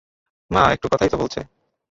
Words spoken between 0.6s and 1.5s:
একটু কথাই তো বলছে।